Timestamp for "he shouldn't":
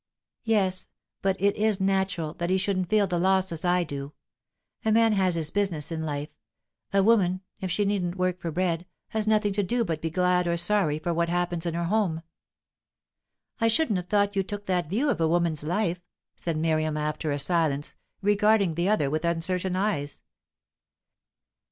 2.49-2.89